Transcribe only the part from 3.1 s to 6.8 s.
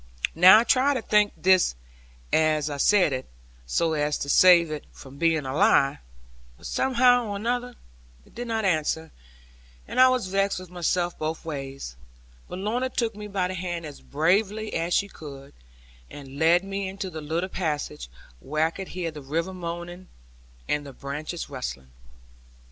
it, so as to save it from being a lie; but